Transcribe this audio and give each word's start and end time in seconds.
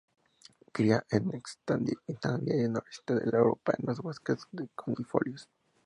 Cría 0.71 1.05
en 1.11 1.31
Escandinavia 1.35 2.55
y 2.55 2.61
el 2.63 2.71
noreste 2.73 3.13
de 3.13 3.37
Europa, 3.37 3.73
en 3.77 3.85
los 3.85 3.99
bosques 3.99 4.47
caducifolios. 4.75 5.47